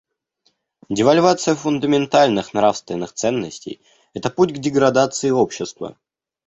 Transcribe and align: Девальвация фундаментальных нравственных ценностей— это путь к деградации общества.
Девальвация 0.89 1.53
фундаментальных 1.53 2.55
нравственных 2.55 3.13
ценностей— 3.13 3.81
это 4.15 4.31
путь 4.31 4.51
к 4.51 4.57
деградации 4.57 5.29
общества. 5.29 5.95